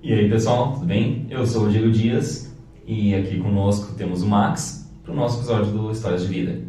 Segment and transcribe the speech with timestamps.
[0.00, 1.26] E aí pessoal, tudo bem?
[1.28, 2.54] Eu sou o Diego Dias
[2.86, 6.60] e aqui conosco temos o Max para o nosso episódio do Histórias de Vida.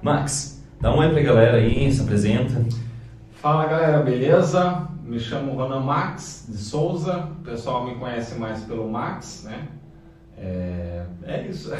[0.00, 2.64] Max, dá um oi pra galera aí, se apresenta.
[3.32, 4.86] Fala galera, beleza?
[5.02, 9.66] Me chamo Ronan Max de Souza, o pessoal me conhece mais pelo Max, né?
[10.38, 11.72] É, é isso.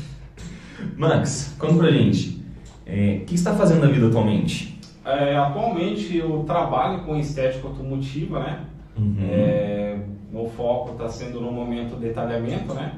[0.98, 2.44] Max, conta pra gente,
[2.84, 4.73] é, o que está fazendo na vida atualmente?
[5.04, 8.64] É, atualmente eu trabalho com estética automotiva, né?
[8.96, 9.16] Uhum.
[9.20, 9.98] É,
[10.32, 12.94] meu foco está sendo no momento detalhamento, né?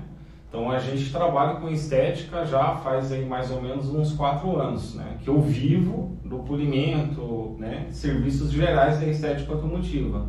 [0.49, 4.95] Então a gente trabalha com estética já faz aí mais ou menos uns quatro anos,
[4.95, 5.16] né?
[5.23, 7.87] Que eu vivo do polimento, né?
[7.91, 10.29] Serviços gerais da estética automotiva.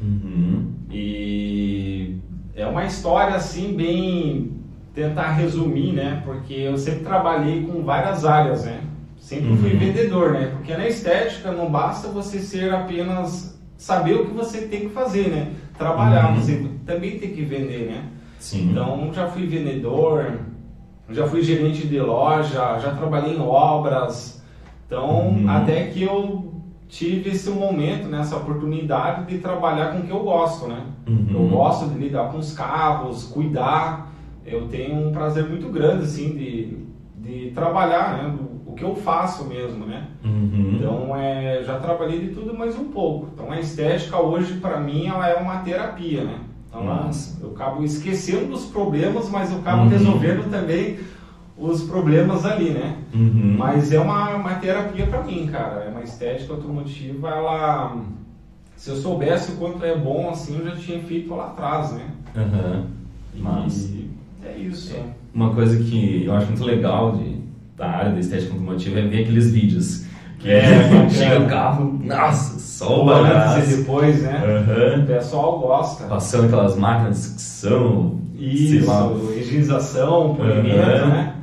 [0.00, 0.72] Uhum.
[0.90, 2.16] E
[2.54, 4.52] é uma história assim bem
[4.94, 6.22] tentar resumir, né?
[6.24, 8.80] Porque eu sempre trabalhei com várias áreas, né?
[9.28, 9.78] Sempre fui Uhum.
[9.78, 10.46] vendedor, né?
[10.56, 15.28] Porque na estética não basta você ser apenas saber o que você tem que fazer,
[15.28, 15.50] né?
[15.76, 16.36] Trabalhar, Uhum.
[16.40, 18.04] você também tem que vender, né?
[18.38, 18.70] Sim.
[18.70, 20.32] Então já fui vendedor,
[21.10, 24.42] já fui gerente de loja, já trabalhei em obras.
[24.86, 25.44] Então Uhum.
[25.46, 26.50] até que eu
[26.88, 30.84] tive esse momento, né, essa oportunidade de trabalhar com o que eu gosto, né?
[31.06, 31.26] Uhum.
[31.34, 34.10] Eu gosto de lidar com os carros, cuidar.
[34.46, 36.78] Eu tenho um prazer muito grande assim de,
[37.18, 38.34] de trabalhar, né?
[38.78, 40.06] Que eu faço mesmo, né?
[40.24, 40.72] Uhum.
[40.76, 43.28] Então, é, já trabalhei de tudo mais um pouco.
[43.34, 46.38] Então, a estética hoje, para mim, ela é uma terapia, né?
[46.68, 47.38] Então, Massa.
[47.42, 49.88] eu acabo esquecendo dos problemas, mas eu acabo Uhum.
[49.88, 50.98] resolvendo também
[51.56, 52.96] os problemas ali, né?
[53.12, 53.56] Uhum.
[53.58, 55.84] Mas é uma, uma terapia para mim, cara.
[55.84, 57.96] É uma estética automotiva, ela...
[58.76, 62.06] Se eu soubesse o quanto é bom, assim, eu já tinha feito lá atrás, né?
[62.36, 62.86] Aham.
[63.34, 63.92] E Massa.
[64.44, 64.94] é isso.
[65.34, 67.38] Uma coisa que eu acho muito legal de,
[67.78, 70.04] da área da estética automotiva é ver aqueles vídeos.
[70.38, 73.58] Que É, chega o carro, nossa, só o antes bagaço.
[73.72, 74.42] e depois, né?
[74.44, 75.02] Aham.
[75.02, 76.04] O pessoal gosta.
[76.04, 81.06] Passando aquelas máquinas sucção, sei Isso, higienização, polimento, Aham.
[81.08, 81.34] né?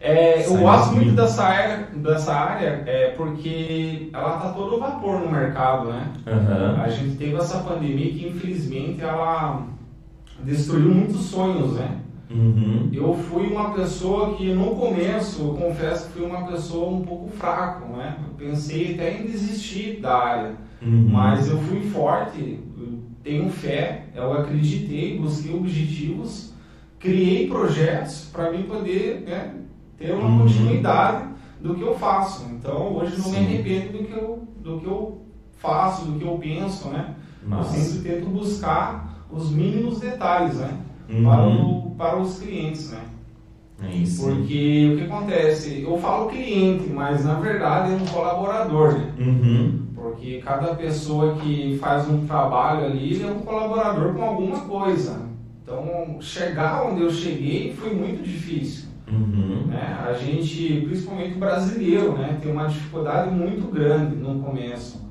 [0.00, 5.30] É, eu gosto muito dessa área, dessa área é, porque ela tá todo vapor no
[5.30, 6.06] mercado, né?
[6.26, 6.80] Aham.
[6.80, 9.64] A gente teve essa pandemia que infelizmente ela
[10.44, 11.96] destruiu muitos sonhos, né?
[12.30, 12.90] Uhum.
[12.92, 17.30] Eu fui uma pessoa que no começo, eu confesso que fui uma pessoa um pouco
[17.30, 18.18] fraco, né?
[18.28, 20.54] Eu pensei até em desistir da área.
[20.82, 21.08] Uhum.
[21.10, 26.52] Mas eu fui forte, eu tenho fé, eu acreditei, busquei objetivos,
[26.98, 29.54] criei projetos para mim poder né,
[29.96, 30.38] ter uma Uhum.
[30.42, 31.28] continuidade
[31.60, 32.46] do que eu faço.
[32.52, 33.44] Então hoje não me Sim.
[33.46, 35.22] arrependo do que eu, do que eu
[35.58, 37.14] faço, do que eu penso, né?
[37.44, 37.74] Massa.
[37.76, 40.78] Eu sempre tento buscar os mínimos detalhes, né?
[41.08, 41.24] Uhum.
[41.24, 43.00] Para, o- para os clientes, né?
[43.82, 44.24] É isso.
[44.26, 45.82] Porque o que acontece?
[45.82, 49.12] Eu falo cliente, mas na verdade é um colaborador, né?
[49.18, 49.82] Uhum.
[49.94, 55.28] Porque cada pessoa que faz um trabalho ali é um colaborador com alguma coisa.
[55.62, 58.88] Então, chegar onde eu cheguei foi muito difícil.
[59.10, 59.64] Uhum.
[59.66, 59.98] Né?
[60.06, 65.06] A gente, principalmente o brasileiro, né, tem uma dificuldade muito grande no começo.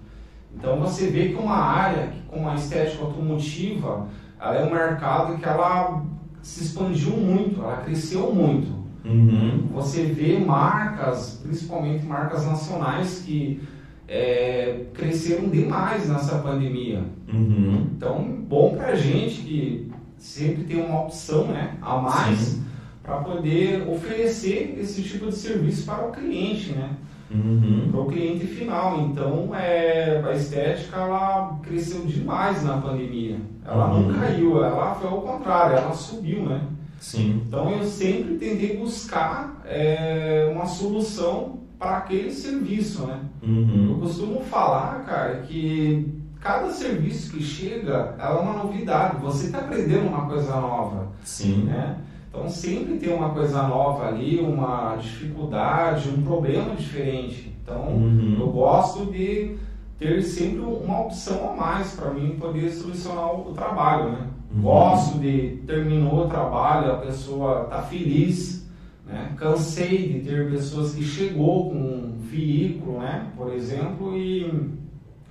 [0.56, 4.07] Então, você vê que uma área que, como a estética automotiva,
[4.40, 6.03] ela é um mercado que ela
[6.42, 8.78] se expandiu muito, ela cresceu muito.
[9.03, 9.68] Uhum.
[9.74, 13.62] Você vê marcas, principalmente marcas nacionais, que
[14.08, 17.03] é, cresceram demais nessa pandemia.
[17.31, 17.88] Uhum.
[17.96, 22.59] Então, bom pra gente que sempre tem uma opção né, a mais
[23.04, 26.92] para poder oferecer esse tipo de serviço para o cliente, né?
[27.30, 27.90] Uhum.
[27.92, 29.00] Para o cliente final.
[29.02, 33.38] Então, é, a estética ela cresceu demais na pandemia.
[33.66, 34.08] Ela Uhum.
[34.12, 36.62] não caiu, ela foi ao contrário, ela subiu, né?
[37.00, 37.44] Sim.
[37.48, 43.20] Então eu sempre tentei buscar é, uma solução para aquele serviço, né?
[43.44, 43.98] Eu Uhum.
[44.02, 49.18] costumo falar, cara, que cada serviço que chega é uma novidade.
[49.22, 51.64] Você está aprendendo uma coisa nova, Sim.
[51.66, 51.98] né?
[52.30, 57.54] Então sempre tem uma coisa nova ali, uma dificuldade, um problema diferente.
[57.64, 58.38] Então Uhum.
[58.40, 59.56] eu gosto de
[59.98, 64.28] ter sempre uma opção a mais para mim poder solucionar o trabalho, né?
[64.54, 64.62] Uhum.
[64.62, 68.68] Gosto de terminou o trabalho, a pessoa tá feliz,
[69.06, 69.34] né?
[69.38, 73.28] Cansei de ter pessoas que chegou com um veículo, né?
[73.36, 74.78] Por exemplo, e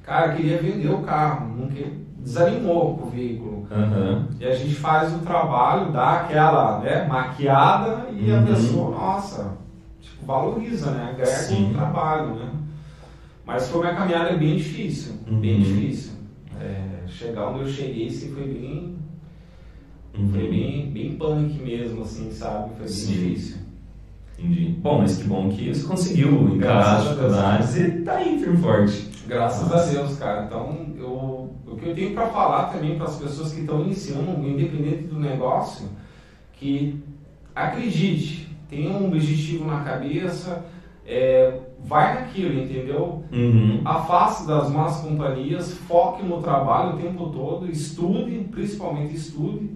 [0.07, 1.93] cara queria vender o carro, não quer,
[2.27, 3.67] desanimou com o veículo.
[3.71, 4.27] Aham.
[4.41, 8.45] E a gente faz o trabalho, dá aquela né, maquiada e a Uhum.
[8.47, 9.53] pessoa, nossa,
[10.01, 11.15] tipo, valoriza, né?
[11.25, 11.71] Sim.
[11.71, 12.51] o trabalho, né?
[13.47, 15.61] Mas foi uma caminhada bem difícil, bem Uhum.
[15.63, 16.13] difícil.
[16.61, 18.97] É, chegar onde eu cheguei, assim, foi bem,
[20.19, 20.31] Uhum.
[20.31, 22.71] foi bem, bem punk mesmo, assim, sabe?
[22.71, 23.13] Foi bem Sim.
[23.13, 23.57] difícil.
[24.39, 24.67] Entendi.
[24.83, 28.57] Bom, mas que bom que você conseguiu encarar as a dificuldades e tá aí firme
[28.59, 29.11] forte.
[29.27, 30.45] Graças a Deus, cara.
[30.45, 31.36] Então, eu,
[31.67, 35.19] o que eu tenho para falar também para as pessoas que estão iniciando, independente do
[35.19, 35.89] negócio,
[36.53, 37.03] que
[37.55, 40.65] acredite, tenha um objetivo na cabeça,
[41.07, 43.25] é, vai naquilo, entendeu?
[43.33, 43.81] Uhum.
[43.85, 49.71] Afaste das más companhias, foque no trabalho o tempo todo, estude, principalmente estude,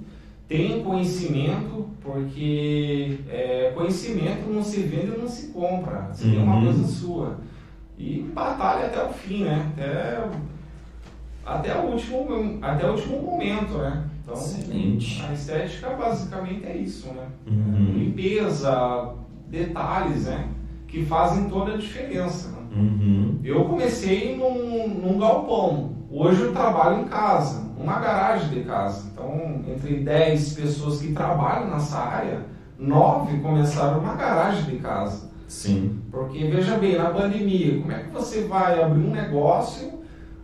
[0.49, 6.43] tenha conhecimento, porque é, conhecimento não se vende, não se compra, se uhum.
[6.43, 7.39] uma coisa sua.
[7.97, 9.71] E batalha até o fim, né?
[9.73, 10.25] Até,
[11.45, 14.05] até, o, último, até o último momento, né?
[14.23, 15.23] Então, Excelente.
[15.29, 17.27] a estética basicamente é isso, né?
[17.47, 17.93] Uhum.
[17.95, 19.15] Limpeza,
[19.49, 20.49] detalhes, né?
[20.87, 22.51] Que fazem toda a diferença.
[22.51, 22.59] Né?
[22.77, 23.41] Uhum.
[23.43, 25.97] Eu comecei num, num galpão.
[26.11, 29.11] Hoje eu trabalho em casa, numa garagem de casa.
[29.13, 32.47] Então, entre 10 pessoas que trabalham nessa área,
[32.79, 35.31] nove começaram numa garagem de casa.
[35.47, 36.01] Sim.
[36.11, 40.00] Porque, veja bem, na pandemia, como é que você vai abrir um negócio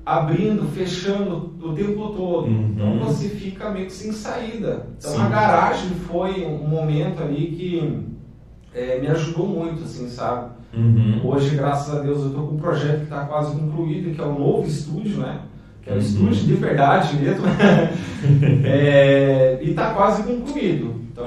[0.07, 2.47] abrindo, fechando o tempo todo.
[2.47, 2.73] Uhum.
[2.77, 4.87] Então você fica meio que sem saída.
[4.97, 5.23] Então Sim.
[5.23, 8.07] a garagem foi um momento ali que
[8.73, 10.51] é, me ajudou muito, assim, sabe?
[10.73, 11.21] Uhum.
[11.25, 14.25] Hoje, graças a Deus, eu estou com um projeto que está quase concluído, que é
[14.25, 15.41] o novo estúdio, né?
[15.83, 16.01] Que é o Uhum.
[16.03, 17.45] estúdio de verdade mesmo.
[18.65, 20.95] É, e está quase concluído.
[21.13, 21.25] Então.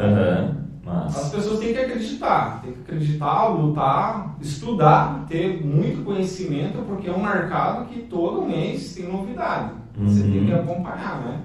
[1.17, 7.13] As pessoas têm que acreditar, tem que acreditar, lutar, estudar, ter muito conhecimento, porque é
[7.13, 9.71] um mercado que todo mês tem novidade.
[9.97, 10.31] Você Uhum.
[10.31, 11.41] tem que acompanhar, né?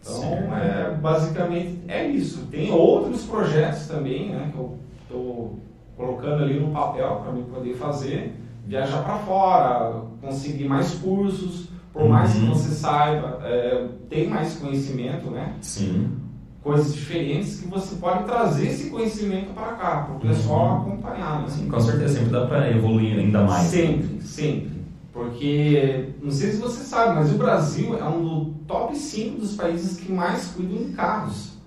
[0.00, 2.46] Então, é, basicamente é isso.
[2.50, 5.58] Tem outros projetos também, né, que eu estou
[5.96, 8.34] colocando ali no papel para mim poder fazer,
[8.66, 12.54] viajar para fora, conseguir mais cursos, por mais que Uhum.
[12.54, 15.54] você saiba, é, tem mais conhecimento, né?
[15.60, 16.12] Sim.
[16.62, 20.92] Coisas diferentes que você pode trazer esse conhecimento para cá, para o pessoal Uhum.
[20.92, 21.42] acompanhar.
[21.42, 21.48] Né?
[21.48, 23.66] Sim, com certeza sempre dá para evoluir ainda mais.
[23.68, 24.78] Sempre, sempre.
[25.12, 29.54] Porque, não sei se você sabe, mas o Brasil é um do top 5 dos
[29.56, 31.58] países que mais cuidam de carros.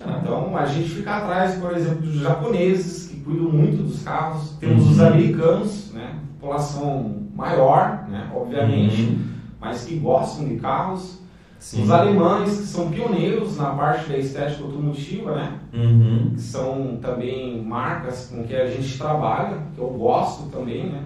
[0.00, 4.50] Ah, Então, a gente fica atrás, por exemplo, dos japoneses, que cuidam muito dos carros.
[4.60, 4.90] Temos Uhum.
[4.92, 6.14] os americanos, né?
[6.38, 8.30] população maior, né?
[8.34, 9.18] obviamente, Uhum.
[9.60, 11.18] mas que gostam de carros.
[11.58, 11.82] Sim.
[11.82, 15.58] Os alemães, que são pioneiros na parte da estética automotiva, né?
[15.72, 16.30] Uhum.
[16.34, 21.02] que são também marcas com que a gente trabalha, que eu gosto também, né?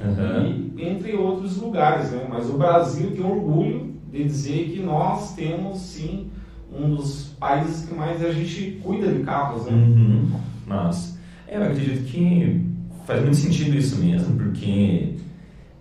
[0.00, 0.70] Aham.
[0.76, 2.26] E entre outros lugares, né?
[2.28, 6.30] Mas o Brasil tem orgulho de dizer que nós temos sim
[6.72, 9.72] um dos países que mais a gente cuida de carros, né?
[9.72, 10.30] Uhum.
[10.66, 12.66] Mas é, eu acredito que
[13.06, 15.16] faz muito sentido isso mesmo, porque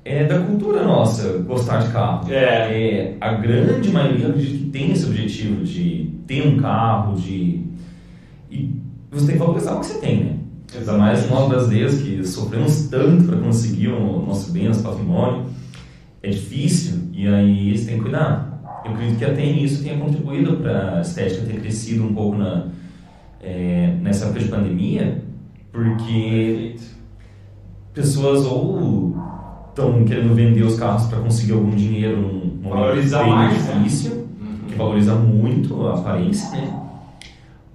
[0.03, 2.31] é da cultura nossa gostar de carro.
[2.31, 7.62] É, a grande maioria, acredito que tem esse objetivo de ter um carro, de.
[8.50, 8.81] E
[9.12, 10.38] você tem que valorizar o que você tem, né?
[10.75, 15.45] Ainda mais nós brasileiros que sofremos tanto para conseguir o nosso bem, nosso patrimônio.
[16.24, 18.81] É difícil e aí você tem que cuidar.
[18.86, 22.68] Eu acredito que até nisso tenha contribuído para a estética ter crescido um pouco na,
[23.42, 25.21] é, nessa época de pandemia,
[25.71, 26.83] porque Perfeito.
[27.94, 29.15] pessoas ou
[29.72, 32.30] estão querendo vender os carros para conseguir algum dinheiro num
[32.62, 33.74] momento Valorizar bem mais, né?
[33.84, 34.28] difícil,
[34.68, 36.78] que valoriza muito a aparência, né?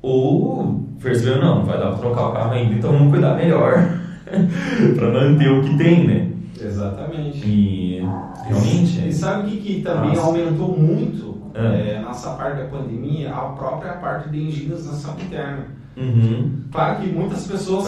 [0.03, 3.73] Ou percebeu, não, vai dar para trocar o carro ainda, então vamos cuidar melhor
[4.97, 6.31] para manter o que tem, né?
[6.61, 7.39] Exatamente.
[7.47, 8.03] E
[8.47, 10.23] realmente E sabe o que, que também Nossa.
[10.27, 11.75] aumentou muito Ah.
[11.75, 13.31] é, nessa parte da pandemia?
[13.33, 15.67] A própria parte de higienização interna.
[15.97, 17.87] Uhum, Claro que muitas pessoas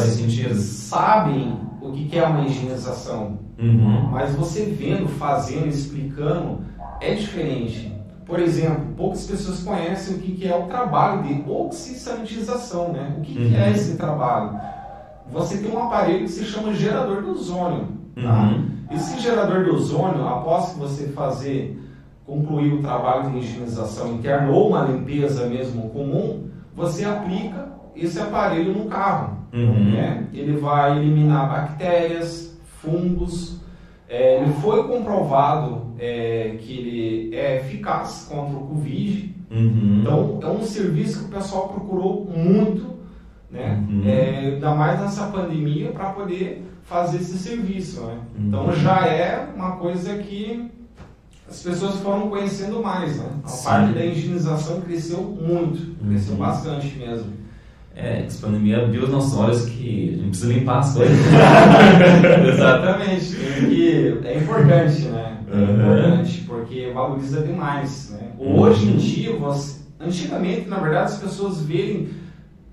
[0.54, 6.60] sabem o que que é uma higienização, Uhum, mas você vendo, fazendo, explicando,
[7.00, 7.92] é diferente.
[8.24, 13.14] Por exemplo, poucas pessoas conhecem o que que é o trabalho de oxisanitização, né?
[13.18, 13.70] O que, que é Uhum.
[13.72, 14.60] esse trabalho?
[15.32, 17.88] Você tem um aparelho que se chama gerador de ozônio.
[18.14, 18.42] Tá?
[18.42, 18.68] Uhum.
[18.90, 21.78] Esse gerador de ozônio, após que você fazer,
[22.26, 28.72] concluir o trabalho de higienização interna ou uma limpeza mesmo comum, você aplica esse aparelho
[28.74, 29.37] no carro.
[29.52, 29.92] Uhum.
[29.92, 30.26] né?
[30.32, 33.58] Ele vai eliminar bactérias, fungos.
[34.08, 39.34] É, ele foi comprovado é, que ele é eficaz contra o Covid.
[39.50, 39.98] Uhum.
[40.00, 42.94] Então, é um serviço que o pessoal procurou muito,
[43.50, 43.84] né?
[43.88, 44.02] Uhum.
[44.06, 48.18] É, ainda mais nessa pandemia, para poder fazer esse serviço, né?
[48.38, 48.48] Uhum.
[48.48, 50.70] Então, já é uma coisa que
[51.48, 53.30] as pessoas foram conhecendo mais, né?
[53.44, 53.64] A Sim.
[53.64, 56.40] parte da higienização cresceu muito, cresceu Uhum.
[56.40, 57.32] bastante mesmo.
[58.00, 61.16] É, essa pandemia abriu os nossos olhos que a gente precisa limpar as coisas.
[62.54, 63.34] Exatamente.
[63.34, 65.38] Tem que- é importante, né?
[65.50, 65.74] É Uhum.
[65.74, 68.28] importante, porque valoriza demais, né?
[68.38, 72.08] Hoje em dia, você, antigamente, na verdade, as pessoas veem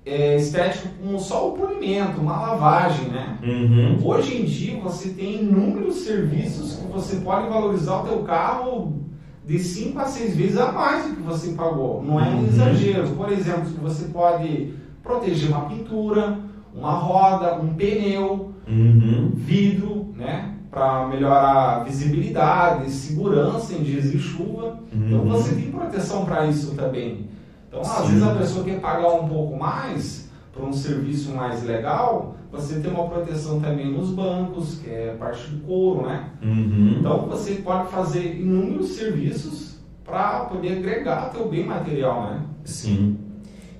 [0.08, 3.38] é, estética como só o polimento, uma lavagem, né?
[3.42, 3.98] Uhum.
[4.04, 9.00] Hoje em dia, você tem inúmeros serviços que você pode valorizar o teu carro
[9.44, 12.04] de 5 a 6 vezes a mais do que você pagou.
[12.04, 12.46] Não é um uhum.
[12.46, 13.08] exagero.
[13.16, 14.74] Por exemplo, você pode
[15.06, 16.38] proteger uma pintura,
[16.74, 19.32] uma roda, um pneu, uhum.
[19.34, 20.54] vidro, né?
[20.70, 24.80] Para melhorar a visibilidade, segurança em dias de chuva.
[24.92, 25.26] Então, uhum.
[25.26, 27.28] Então você tem proteção para isso também.
[27.68, 27.90] Então, Sim.
[27.90, 32.80] às vezes a pessoa quer pagar um pouco mais para um serviço mais legal, você
[32.80, 36.30] tem uma proteção também nos bancos, que é parte do couro, né?
[36.42, 36.96] Uhum.
[36.98, 42.42] Então você pode fazer inúmeros serviços para poder agregar teu bem material, né?
[42.64, 43.18] Sim.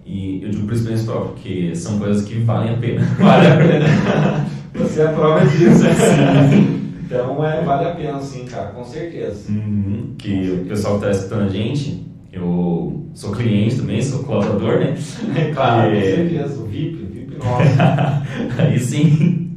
[0.07, 3.05] E eu digo por experiência própria, porque são coisas que valem a pena.
[3.19, 4.47] Vale a pena.
[4.75, 5.85] você é a prova disso.
[7.07, 9.49] Então é, vale a pena sim, cara, com certeza.
[9.49, 10.15] Uhum.
[10.19, 14.97] Que o pessoal que está escutando a gente, eu sou cliente também, sou colaborador, né?
[15.37, 18.61] É claro, com certeza, o VIP, o VIP nosso.
[18.61, 19.55] aí sim,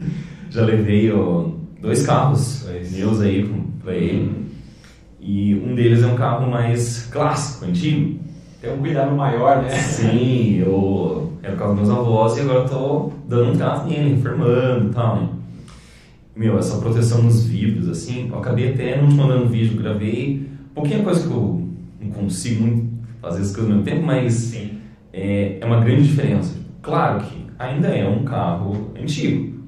[0.52, 1.48] já levei ó,
[1.82, 3.50] dois carros meus aí
[3.84, 4.32] para ele.
[5.20, 8.20] E um deles é um carro mais clássico, antigo.
[8.62, 9.70] Tem um cuidado maior, né?
[9.70, 13.88] Sim, eu era o carro dos meus avós e agora eu tô dando um trato
[13.88, 15.30] nele, enfermando e tal, né?
[16.36, 20.50] Meu, essa proteção nos vidros, assim, eu acabei até não mandando vídeo, gravei
[20.80, 21.68] pouquinha coisa que eu
[22.02, 22.90] não consigo muito
[23.22, 24.56] fazer as coisas ao mesmo tempo, mas
[25.12, 26.58] é, é uma grande diferença.
[26.82, 29.60] Claro que ainda é um carro antigo.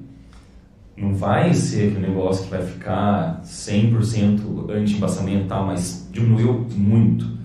[0.96, 5.62] Não vai ser aquele negócio que vai ficar 100% anti-embaçamento, tá?
[5.62, 7.41] mas diminuiu muito.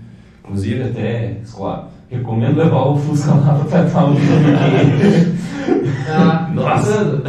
[0.47, 5.37] Inclusive, até, claro, recomendo levar o Fusca lá para tratar o porque...
[6.09, 7.21] Ah, Nossa!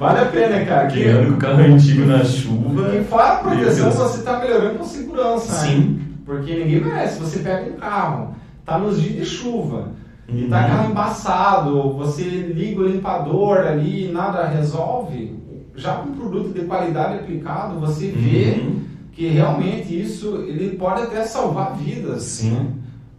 [0.00, 0.86] Vale a pena, cara.
[0.86, 2.96] Que é o carro antigo na chuva.
[2.96, 5.52] E fora a proteção, você está melhorando a segurança.
[5.52, 5.58] Né?
[5.58, 5.80] Sim.
[5.80, 6.04] Né?
[6.24, 7.20] Porque ninguém merece.
[7.20, 8.34] Você pega um carro,
[8.64, 9.88] tá nos dias de chuva,
[10.26, 10.38] uhum.
[10.38, 10.68] e tá uhum.
[10.68, 15.38] carro embaçado, você liga o limpador ali, nada resolve.
[15.76, 18.80] Já com um produto de qualidade aplicado, você vê uhum.
[19.20, 22.22] Que realmente isso ele pode até salvar vidas.
[22.22, 22.52] Sim.
[22.52, 22.72] Né?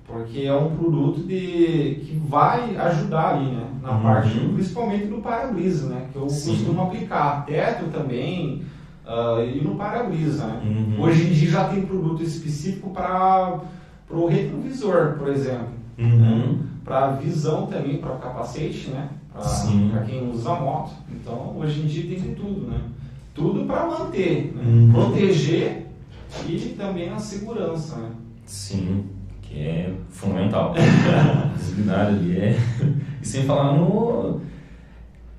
[0.07, 3.65] porque é um produto de, que vai ajudar ali, né?
[3.81, 4.01] Na uhum.
[4.01, 6.07] parte, principalmente no para-brisa, né?
[6.11, 6.51] Que eu Sim.
[6.51, 7.45] costumo aplicar.
[7.45, 8.63] Teto também
[9.05, 10.61] uh, e no para-brisa, né?
[10.65, 11.01] Uhum.
[11.01, 13.61] Hoje em dia já tem produto específico para
[14.09, 15.69] o retrovisor, por exemplo.
[15.97, 16.17] Uhum.
[16.17, 16.57] Né?
[16.83, 19.07] Para visão também, para capacete, né?
[19.31, 20.91] Para quem usa moto.
[21.09, 22.81] Então, hoje em dia tem de tudo, né?
[23.33, 24.63] Tudo para manter, né?
[24.65, 24.91] Uhum.
[24.91, 25.80] proteger
[26.47, 28.09] e também a segurança, né?
[28.45, 29.21] Sim
[29.51, 30.73] que é fundamental.
[30.79, 32.57] a visibilidade ali é.
[33.21, 34.39] E sem falar no.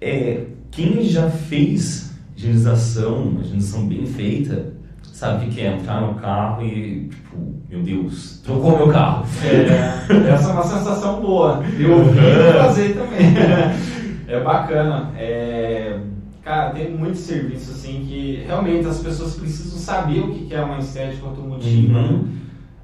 [0.00, 4.72] É, quem já fez higienização, uma higienização bem feita,
[5.02, 9.24] sabe o que é entrar no carro e, tipo, meu Deus, trocou meu carro.
[9.44, 11.62] É, essa é uma sensação boa.
[11.78, 12.20] Eu vi
[12.58, 13.34] fazer também.
[14.28, 15.12] É bacana.
[15.16, 15.61] É,
[16.42, 20.78] cara, tem muitos serviços assim que realmente as pessoas precisam saber o que é uma
[20.78, 21.98] estética automotiva.
[21.98, 22.42] Uhum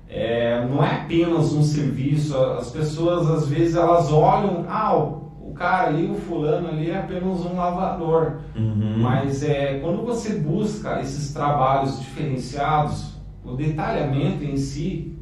[0.08, 2.36] é, não é apenas um serviço.
[2.36, 7.44] As pessoas às vezes elas olham, ah, o, cara ali, o fulano ali é apenas
[7.44, 8.38] um lavador.
[8.56, 8.98] Uhum.
[8.98, 15.17] Mas é, quando você busca esses trabalhos diferenciados, o detalhamento em si,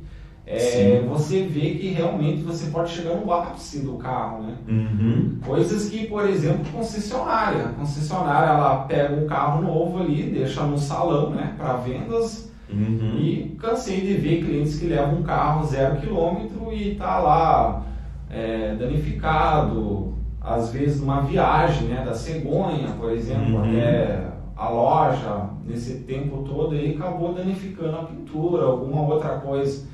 [0.46, 4.54] é, você vê que realmente você pode chegar no ápice do carro, né?
[4.68, 5.38] Uhum.
[5.44, 7.64] Coisas que, por exemplo, concessionária.
[7.64, 13.18] A concessionária ela pega um carro novo ali, deixa no salão, né, para vendas Uhum.
[13.18, 17.82] E cansei de ver clientes que levam um carro zero quilômetro e tá lá
[18.28, 23.70] é, danificado, às vezes numa viagem né, da cegonha, por exemplo, uhum.
[23.70, 24.26] até
[24.56, 29.86] a loja, nesse tempo todo aí acabou danificando a pintura, alguma outra coisa.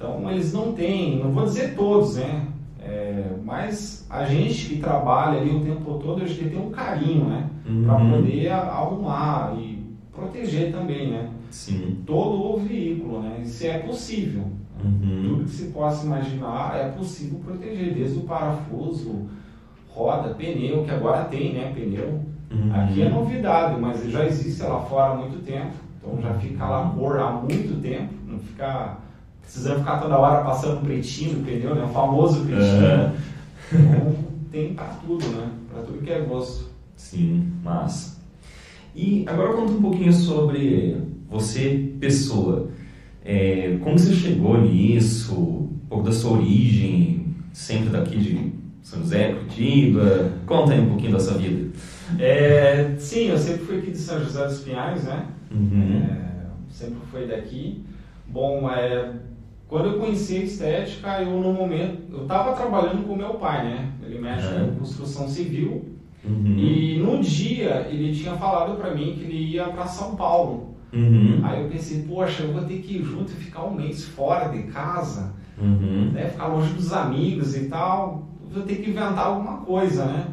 [0.00, 2.46] Então eles não têm, não vou dizer todos, né?
[2.82, 7.26] É, mas a gente que trabalha ali o tempo todo, a gente tem um carinho,
[7.26, 7.50] né?
[7.68, 7.84] Uhum.
[7.84, 11.28] Para poder arrumar e proteger também, né?
[11.50, 11.98] Sim.
[12.06, 13.40] todo o veículo, né?
[13.42, 14.44] Isso é possível.
[14.82, 15.22] Uhum.
[15.28, 19.26] Tudo que se possa imaginar é possível proteger, desde o parafuso,
[19.86, 21.72] roda, pneu, que agora tem, né?
[21.74, 22.22] Pneu.
[22.50, 22.74] Uhum.
[22.74, 25.74] Aqui é novidade, mas já existe lá fora há muito tempo.
[25.98, 28.96] Então já fica lá cor há muito tempo, não fica
[29.50, 31.82] precisando ficar toda hora passando pretinho no pneu, né?
[31.82, 33.12] O famoso pretinho.
[33.72, 33.80] Uhum.
[33.80, 34.16] Então
[34.52, 35.50] tem para tudo, né?
[35.72, 36.70] Para tudo que é gosto.
[36.94, 38.20] Sim, massa.
[38.94, 40.96] E agora conta um pouquinho sobre
[41.28, 42.68] você, pessoa,
[43.24, 45.34] é, como você chegou nisso?
[45.34, 48.52] Um pouco da sua origem, sempre daqui de
[48.82, 50.32] São José, Curitiba.
[50.46, 51.70] Conta aí um pouquinho da sua vida.
[52.20, 55.26] É, sim, eu sempre fui aqui de São José dos Pinhais, né?
[55.50, 56.02] Uhum.
[56.08, 57.84] É, sempre fui daqui.
[58.28, 59.12] Bom, é,
[59.70, 63.92] quando eu conheci a estética, eu no momento, eu estava trabalhando com meu pai, né?
[64.02, 64.68] Ele mexe uhum.
[64.68, 65.96] com construção civil.
[66.22, 66.58] Uhum.
[66.58, 71.40] E no dia ele tinha falado para mim que ele ia para São Paulo Uhum.
[71.42, 74.48] Aí eu pensei, poxa, eu vou ter que ir junto e ficar um mês fora
[74.48, 76.10] de casa, uhum.
[76.12, 76.28] né?
[76.28, 78.28] ficar longe dos amigos e tal.
[78.52, 80.26] Vou ter que inventar alguma coisa, né?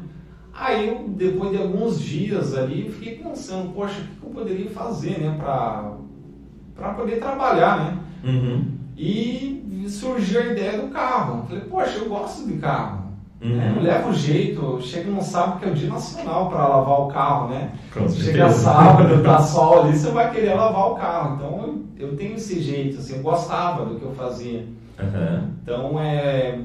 [0.51, 5.19] Aí eu, depois de alguns dias ali, fiquei pensando, poxa, o que eu poderia fazer,
[5.19, 7.99] né, para poder trabalhar, né?
[8.23, 8.76] Uhum.
[8.97, 11.45] E surgiu a ideia do carro.
[11.47, 13.07] Falei, poxa, eu gosto de carro.
[13.39, 13.55] Uhum.
[13.55, 13.73] Né?
[13.75, 17.49] Eu levo jeito, chega no sábado que é o dia nacional para lavar o carro,
[17.49, 17.71] né?
[18.09, 21.35] chega sábado, tá sol ali, você vai querer lavar o carro.
[21.35, 24.67] Então eu, eu tenho esse jeito, assim, eu gostava do que eu fazia.
[24.99, 25.51] Uhum.
[25.61, 26.59] Então é,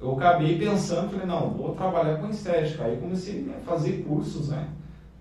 [0.00, 2.84] eu acabei pensando, falei, não, vou trabalhar com estética.
[2.84, 4.66] Aí comecei a fazer cursos, né?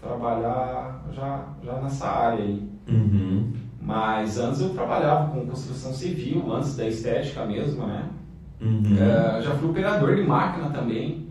[0.01, 2.67] Trabalhar já, já nessa área aí.
[2.87, 3.53] Uhum.
[3.81, 8.05] Mas antes eu trabalhava com construção civil, antes da estética mesmo, né?
[8.61, 8.81] Uhum.
[8.81, 11.27] Uh, já fui operador de máquina também,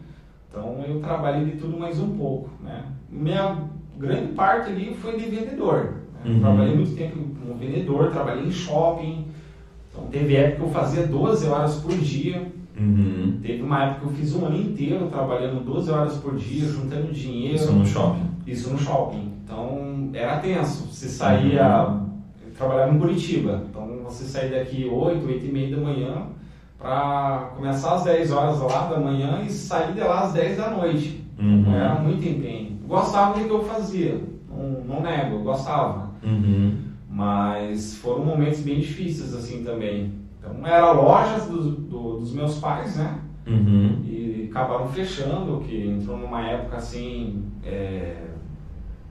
[0.49, 2.85] então eu trabalhei de tudo mais um pouco, né?
[3.09, 3.57] Minha
[3.97, 5.95] grande parte ali foi de vendedor.
[6.25, 6.33] Né?
[6.33, 6.40] Uhum.
[6.40, 9.26] Trabalhei muito tempo como vendedor, trabalhei em shopping,
[9.90, 12.50] então teve época que eu fazia 12 horas por dia.
[12.76, 13.38] Uhum.
[13.42, 17.12] Teve uma época que eu fiz um ano inteiro trabalhando 12 horas por dia, juntando
[17.12, 17.57] dinheiro.
[17.57, 18.30] Isso no shopping?
[18.47, 19.33] Isso no shopping.
[19.45, 20.87] Então era tenso.
[20.87, 22.00] Você saía, uhum.
[22.60, 26.26] Trabalhava em Curitiba, então você saía daqui 8, 8 e meia da manhã
[26.78, 30.70] para começar às 10 horas lá da manhã e sair de lá às 10 da
[30.70, 31.24] noite.
[31.38, 31.74] Uhum.
[31.74, 32.78] Era muito empenho.
[32.86, 36.10] Gostava do que eu fazia, não, não nego, eu gostava.
[36.22, 36.76] Uhum.
[37.08, 40.12] Mas foram momentos bem difíceis assim também.
[40.38, 43.20] Então era lojas do, do, dos meus pais, né?
[43.46, 44.02] Uhum.
[44.04, 48.16] E acabaram fechando, que entrou numa época assim é,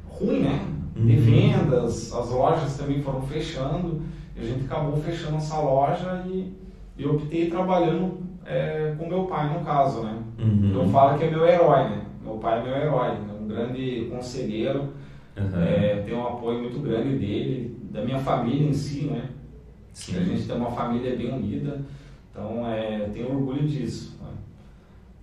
[0.08, 0.79] ruim, né?
[0.96, 1.22] De uhum.
[1.22, 4.02] vendas, as lojas também foram fechando.
[4.38, 6.54] A gente acabou fechando essa loja e
[7.00, 10.22] e optei trabalhando é, com meu pai, no caso, né?
[10.38, 10.74] Uhum.
[10.74, 12.06] Eu falo que é meu herói, né?
[12.22, 14.90] Meu pai é meu herói, é um grande conselheiro,
[15.38, 15.62] uhum.
[15.64, 19.30] é, tem um apoio muito grande dele, da minha família em si, né?
[19.94, 20.18] Sim.
[20.18, 21.80] A gente tem uma família bem unida,
[22.30, 24.18] então é, tenho orgulho disso.
[24.22, 24.28] Né?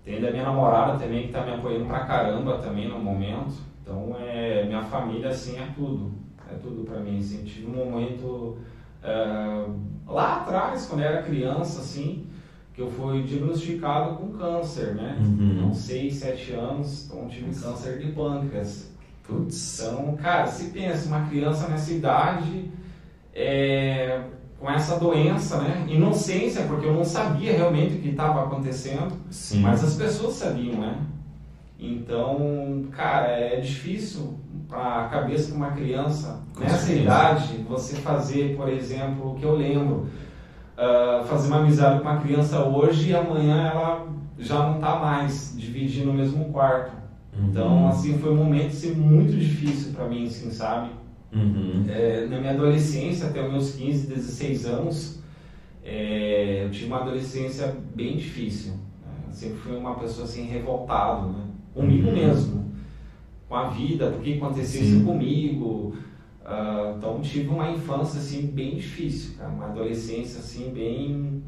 [0.03, 3.55] Tem da minha namorada também que está me apoiando pra caramba também no momento.
[3.87, 6.13] Então é minha família assim é tudo,
[6.51, 7.21] é tudo para mim.
[7.21, 8.59] Assim, tive um momento
[9.05, 12.27] uh, lá atrás, quando eu era criança, assim,
[12.75, 15.17] que eu fui diagnosticado com câncer, né?
[15.21, 15.69] Uhum.
[15.69, 18.91] Com 6, 7 anos, então tive câncer de pâncreas.
[19.23, 19.81] Putz.
[19.81, 22.69] Então, cara, se pensa, uma criança nessa idade
[23.33, 24.21] é,
[24.59, 25.87] com essa doença, né?
[25.89, 29.61] Inocência, porque eu não sabia realmente o que estava acontecendo, Sim.
[29.61, 30.99] mas as pessoas sabiam, né?
[31.79, 37.03] Então, cara, é difícil para a cabeça de uma criança Com nessa certeza.
[37.03, 40.09] idade você fazer, por exemplo, o que eu lembro,
[40.77, 44.07] uh, fazer uma amizade com uma criança hoje e amanhã ela
[44.39, 46.93] já não está mais dividindo o mesmo quarto.
[47.39, 47.49] Uhum.
[47.49, 50.91] Então, assim, foi um momento assim, muito difícil para mim, assim, sabe?
[51.33, 51.85] Uhum.
[51.89, 55.21] É, na minha adolescência, até os meus 15, 16 anos,
[55.85, 58.73] é, eu tive uma adolescência bem difícil.
[58.73, 59.31] Né?
[59.31, 61.46] Sempre fui uma pessoa assim revoltado, né?
[61.77, 62.15] Comigo uhum.
[62.15, 62.73] mesmo,
[63.49, 64.97] com a vida, porque aconteceu Sim.
[64.97, 65.95] isso comigo.
[66.43, 71.43] Uh, então tive uma infância assim bem difícil, cara, uma adolescência assim bem,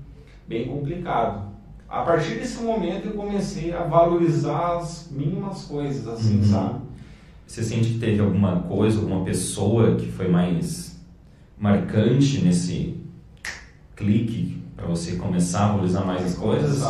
[0.47, 1.49] bem complicado.
[1.89, 6.45] A partir desse momento eu comecei a valorizar as mínimas coisas, assim, uhum.
[6.45, 6.81] sabe?
[7.47, 11.01] Você sente que teve alguma coisa, alguma pessoa que foi mais
[11.59, 13.01] marcante nesse
[13.97, 16.83] clique para você começar a valorizar mais as coisas?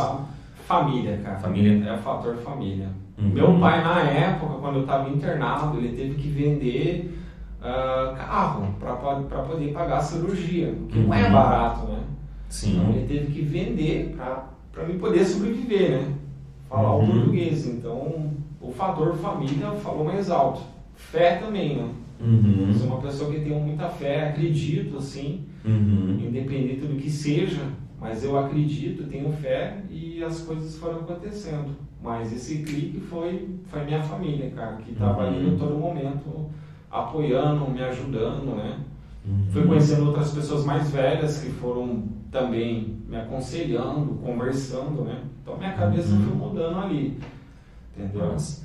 [0.67, 1.39] Família, cara.
[1.39, 1.89] Família.
[1.89, 2.89] É o fator família.
[3.21, 3.29] Uhum.
[3.29, 7.19] Meu pai, na época, quando eu estava internado, ele teve que vender
[7.59, 11.07] uh, carro para poder pagar a cirurgia, que uhum.
[11.07, 11.33] não é uhum.
[11.33, 11.99] barato, né?
[12.47, 12.77] Sim.
[12.77, 14.15] Então, ele teve que vender
[14.71, 16.13] para mim poder sobreviver, né?
[16.69, 17.03] Falar uhum.
[17.03, 17.67] o português.
[17.67, 20.61] Então, o fator família falou mais alto.
[20.95, 21.89] Fé também, né?
[22.21, 22.73] Uhum.
[22.73, 26.17] Sou uma pessoa que tem muita fé, acredito, assim, uhum.
[26.19, 27.61] independente do que seja,
[27.99, 31.75] mas eu acredito, tenho fé e as coisas foram acontecendo.
[32.01, 35.27] Mas esse clique foi, foi minha família, cara, que estava uhum.
[35.27, 36.49] ali em todo momento
[36.89, 38.79] apoiando, me ajudando, né?
[39.25, 39.45] Uhum.
[39.51, 45.21] Fui conhecendo outras pessoas mais velhas que foram também me aconselhando, conversando, né?
[45.41, 46.23] Então minha cabeça uhum.
[46.23, 47.19] foi mudando ali,
[47.97, 48.31] entendeu?
[48.31, 48.63] Nossa.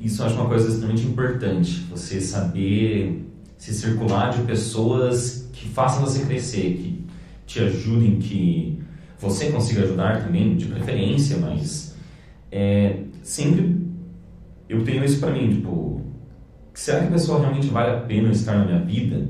[0.00, 3.26] Isso eu acho uma coisa extremamente importante, você saber
[3.58, 6.95] se circular de pessoas que façam você crescer, que
[7.46, 8.78] te ajudem, que
[9.18, 11.96] você consiga ajudar também, de preferência, mas
[12.50, 13.86] é, sempre
[14.68, 16.00] eu tenho isso para mim, tipo,
[16.74, 19.28] será que a pessoa realmente vale a pena estar na minha vida?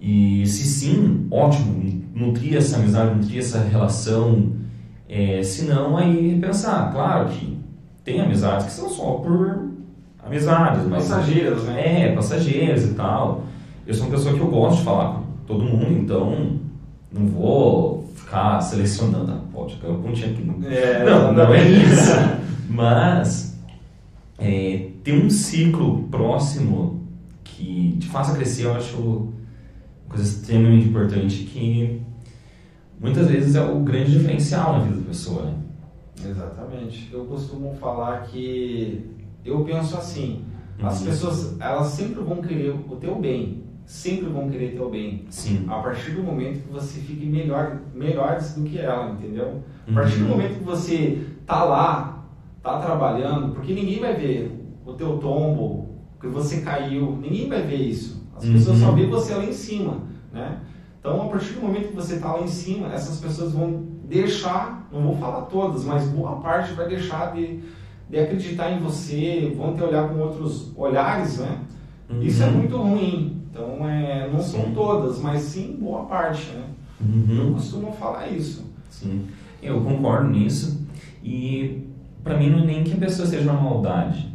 [0.00, 4.52] E se sim, ótimo, nutrir essa amizade, nutrir essa relação.
[5.08, 7.58] É, se não, aí pensar, claro que
[8.02, 9.70] tem amizades que são só por
[10.22, 12.08] amizades, mas passageiras, né?
[12.08, 13.44] É, passageiras e tal.
[13.86, 16.60] eu sou uma pessoa que eu gosto de falar com todo mundo, então
[17.14, 20.66] não vou ficar selecionando, ah, pode cair um pontinho aqui.
[20.66, 22.12] É, não, não é isso.
[22.68, 23.56] Mas
[24.38, 27.06] é, ter um ciclo próximo
[27.44, 29.32] que te faça crescer, eu acho uma
[30.08, 32.02] coisa extremamente importante que
[33.00, 35.44] muitas vezes é o grande diferencial na vida da pessoa.
[35.44, 35.54] Né?
[36.26, 37.08] Exatamente.
[37.12, 39.04] Eu costumo falar que
[39.44, 40.42] eu penso assim,
[40.82, 41.06] as uhum.
[41.06, 45.24] pessoas elas sempre vão querer o teu bem, sempre vão querer teu bem.
[45.28, 45.66] Sim.
[45.68, 49.62] A partir do momento que você fique melhor, melhores do que ela, entendeu?
[49.88, 50.30] A partir do uhum.
[50.30, 52.26] momento que você tá lá,
[52.62, 54.50] tá trabalhando, porque ninguém vai ver
[54.84, 58.24] o teu tombo, que você caiu, ninguém vai ver isso.
[58.36, 58.96] As pessoas só uhum.
[58.96, 59.98] vê você lá em cima,
[60.32, 60.60] né?
[60.98, 64.88] Então, a partir do momento que você está lá em cima, essas pessoas vão deixar,
[64.90, 67.60] não vou falar todas, mas boa parte vai deixar de,
[68.08, 71.60] de acreditar em você, vão te olhar com outros olhares, né?
[72.08, 72.22] Uhum.
[72.22, 73.43] Isso é muito ruim.
[73.54, 76.64] Então, é, não são todas, mas sim boa parte, né?
[77.00, 77.46] Uhum.
[77.46, 78.64] Eu costumo falar isso.
[78.90, 79.26] Sim,
[79.62, 80.84] eu concordo nisso.
[81.22, 81.86] E
[82.24, 84.28] para mim não é nem que a pessoa seja uma maldade,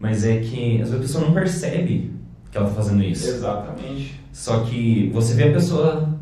[0.00, 2.10] mas é que às vezes a pessoa não percebe
[2.50, 3.28] que ela está fazendo isso.
[3.28, 4.18] Exatamente.
[4.32, 6.18] Só que você vê a pessoa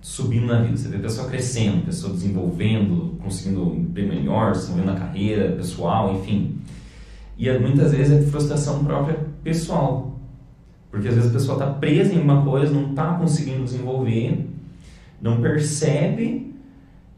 [0.00, 4.52] subindo na vida, você vê a pessoa crescendo, a pessoa desenvolvendo, conseguindo um emprego melhor,
[4.52, 6.58] desenvolvendo na carreira pessoal, enfim.
[7.36, 10.11] E muitas vezes é frustração própria pessoal.
[10.92, 14.46] Porque às vezes a pessoa está presa em uma coisa, não está conseguindo desenvolver,
[15.22, 16.54] não percebe,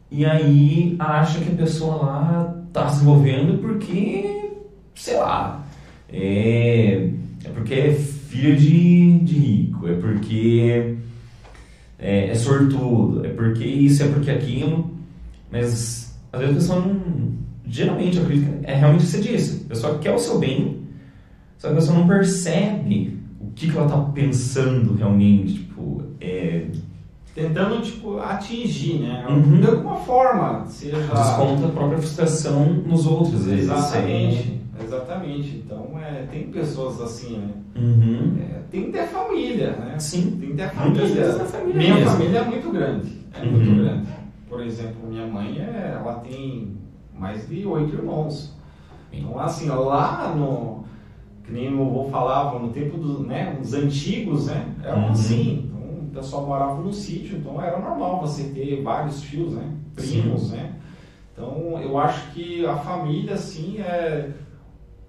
[0.09, 4.53] e aí acha que a pessoa lá está se desenvolvendo porque,
[4.95, 5.67] sei lá,
[6.09, 7.11] é,
[7.45, 10.97] é porque é filho de, de rico, é porque
[11.99, 14.89] é, é sortudo, é porque isso, é porque aquilo,
[15.51, 17.35] mas às vezes a pessoa não.
[17.67, 19.63] Geralmente, eu acredito que é realmente ser disso.
[19.65, 20.83] A pessoa quer o seu bem,
[21.59, 25.55] só que a pessoa não percebe o que, que ela está pensando realmente.
[25.55, 26.67] Tipo, é,
[27.35, 29.27] tentando tipo atingir, né?
[29.29, 29.61] Uhum.
[29.61, 33.47] De alguma forma, seja desconta a própria frustração nos outros.
[33.49, 34.61] Exatamente.
[34.83, 35.63] Exatamente.
[35.65, 37.51] Então, é, tem pessoas assim, né?
[37.77, 38.39] Uhum.
[38.41, 39.99] É, tem que ter família, né?
[39.99, 40.39] Sim.
[40.41, 41.33] Tem que ter família.
[41.45, 42.11] família minha mesmo.
[42.11, 43.19] família é muito grande.
[43.33, 43.53] É uhum.
[43.53, 44.07] muito grande.
[44.49, 46.77] Por exemplo, minha mãe, é, ela tem
[47.19, 48.55] mais de oito irmãos.
[49.13, 50.84] Então, assim, lá no...
[51.45, 54.67] Que nem o avô falava, no tempo dos né, os antigos, né?
[54.83, 55.11] Era uhum.
[55.11, 55.71] assim.
[55.71, 59.71] Então, o pessoal morava no sítio, então era normal você ter vários filhos, né?
[59.95, 60.57] Primos, Sim.
[60.57, 60.73] né?
[61.33, 64.31] Então, eu acho que a família, assim, é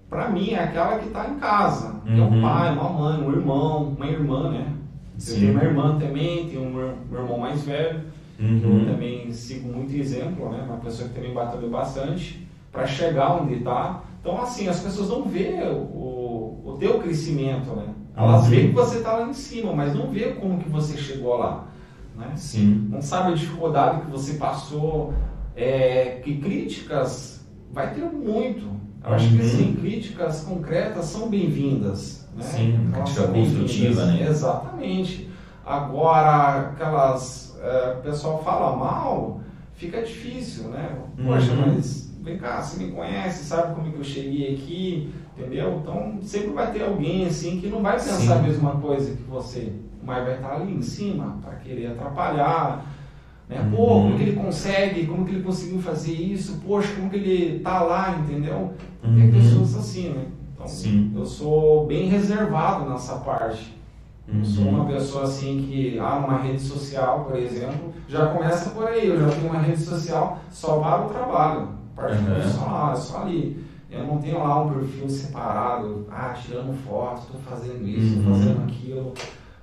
[0.08, 2.00] para mim é aquela que está em casa.
[2.06, 2.18] Uhum.
[2.18, 4.72] É um pai, uma mãe, um irmão, uma irmã, né?
[5.18, 5.34] Sim.
[5.34, 8.02] Eu tenho uma irmã também, tenho um meu irmão mais velho,
[8.38, 8.80] uhum.
[8.80, 10.62] eu também sigo muito exemplo, né?
[10.66, 14.02] Uma pessoa que também batalhou bastante para chegar onde está.
[14.26, 17.94] Então, assim, as pessoas não vê o, o teu crescimento, né?
[18.16, 18.50] Elas uhum.
[18.50, 21.68] veem que você está lá em cima, mas não vê como que você chegou lá.
[22.16, 22.32] Né?
[22.34, 22.88] Sim.
[22.90, 25.14] Não sabe a dificuldade que você passou,
[25.54, 28.68] é, que críticas vai ter muito.
[29.04, 29.74] Eu acho que sim, uhum.
[29.76, 32.28] críticas concretas são bem-vindas.
[32.34, 32.42] Né?
[32.42, 34.26] Sim, crítica construtiva, né?
[34.28, 35.30] Exatamente.
[35.64, 37.56] Agora, aquelas.
[37.62, 39.40] É, o pessoal fala mal,
[39.74, 40.98] fica difícil, né?
[41.16, 41.74] Poxa, uhum.
[41.76, 45.80] mas vem cá, você me conhece, sabe como que eu cheguei aqui, entendeu?
[45.80, 48.32] Então sempre vai ter alguém assim que não vai pensar sim.
[48.32, 52.84] a mesma coisa que você, mas vai estar ali em cima para querer atrapalhar
[53.48, 53.60] né?
[53.60, 53.70] Uhum.
[53.70, 55.06] Pô, como que ele consegue?
[55.06, 56.60] Como que ele conseguiu fazer isso?
[56.66, 58.74] Poxa, como que ele tá lá, entendeu?
[59.04, 59.14] Uhum.
[59.14, 60.26] Tem pessoas assim, né?
[60.54, 61.12] Então, Sim.
[61.14, 63.76] eu sou bem reservado nessa parte.
[64.26, 64.44] Uhum.
[64.44, 69.06] Sou uma pessoa assim que, ah, numa rede social, por exemplo, já começa por aí.
[69.06, 72.24] Eu já tenho uma rede social só para o trabalho, parte uhum.
[72.26, 73.64] profissional, só ali.
[73.90, 78.38] Eu não tenho lá um perfil separado, ah, tirando foto, estou fazendo isso, estou uhum.
[78.38, 79.14] fazendo aquilo.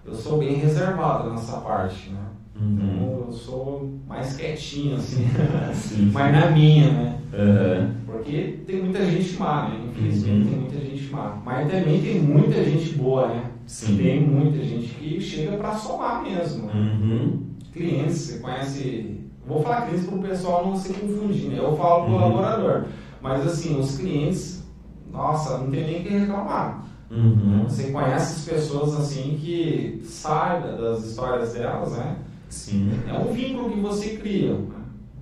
[0.06, 2.20] Eu sou bem reservado nessa parte, né?
[2.60, 2.76] Uhum.
[2.76, 5.26] Então eu sou mais quietinho, assim,
[5.74, 7.20] sim, mas na minha, né?
[7.34, 7.94] Uhum.
[8.06, 9.86] Porque tem muita gente má, né?
[9.90, 10.46] Infelizmente uhum.
[10.46, 11.42] tem muita gente má.
[11.44, 13.52] Mas também tem muita gente boa, né?
[13.66, 13.98] Sim.
[13.98, 16.68] Tem muita gente que chega para somar mesmo.
[16.68, 16.74] Né?
[16.74, 17.44] Uhum.
[17.72, 19.13] Clientes, você conhece.
[19.46, 21.60] Vou falar clientes para o pessoal não se confundir, né?
[21.60, 22.14] Eu falo uhum.
[22.14, 22.86] colaborador.
[23.22, 24.64] Mas assim, os clientes,
[25.12, 26.86] nossa, não tem nem o que reclamar.
[27.12, 27.64] Uhum.
[27.64, 32.18] Você conhece as pessoas assim que saibam das histórias delas, né?
[32.50, 32.92] Sim.
[33.08, 34.58] É um vínculo que você cria.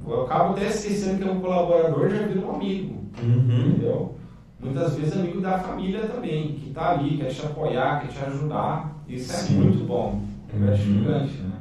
[0.07, 2.95] Eu acabo até esquecendo que é um colaborador já vira um amigo.
[3.21, 3.67] Uhum.
[3.67, 4.15] Entendeu?
[4.59, 8.95] Muitas vezes amigo da família também, que está ali, quer te apoiar, quer te ajudar.
[9.07, 9.55] Isso é Sim.
[9.55, 10.21] muito bom.
[10.53, 11.47] É gratificante, uhum.
[11.47, 11.55] né?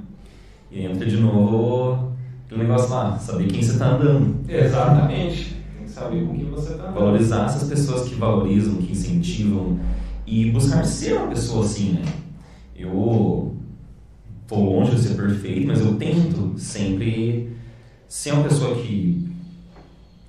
[0.70, 2.09] E entra de novo
[2.50, 4.40] aquele negócio lá, saber quem você está andando.
[4.48, 5.56] Exatamente.
[5.76, 6.94] Tem que saber com quem você está andando.
[6.94, 9.78] Valorizar essas pessoas que valorizam, que incentivam
[10.26, 12.02] e buscar ser uma pessoa assim, né?
[12.74, 13.54] Eu
[14.48, 17.56] tô longe de ser perfeito, mas eu tento sempre
[18.08, 19.30] ser uma pessoa que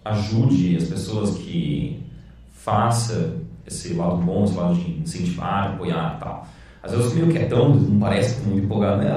[0.05, 2.03] ajude as pessoas, que
[2.51, 6.47] faça esse lado bom, esse lado de incentivar, apoiar e tal.
[6.83, 9.09] Às vezes eu meio quietão, não parece que muito empolgado, né?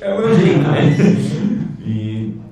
[0.00, 1.39] É o meu jeito, né?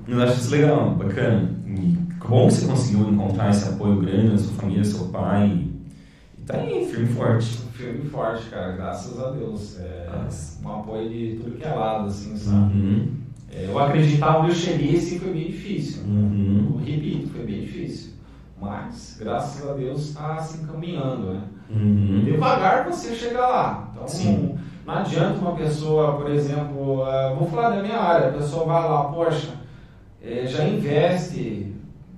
[0.09, 1.49] Eu acho isso legal, bacana.
[1.65, 5.67] E bom que você conseguiu encontrar esse apoio grande na sua família, seu pai.
[6.37, 7.45] E tá aí, firme e forte.
[7.73, 9.79] Firme e forte, cara, graças a Deus.
[9.79, 10.09] É
[10.63, 12.77] um apoio de tudo que é lado, assim, sabe?
[12.77, 13.07] Uhum.
[13.51, 16.03] É, eu acreditava onde eu cheguei, assim, foi bem difícil.
[16.03, 16.71] Uhum.
[16.73, 18.11] Eu repito, foi bem difícil.
[18.61, 21.41] Mas, graças a Deus, está se encaminhando, né?
[21.69, 22.23] Uhum.
[22.25, 23.91] Devagar você chega lá.
[23.93, 24.57] Então, Sim.
[24.85, 28.83] não adianta uma pessoa, por exemplo, uh, vou falar da minha área, a pessoa vai
[28.83, 29.53] lá, poxa,
[30.21, 31.73] é, já investe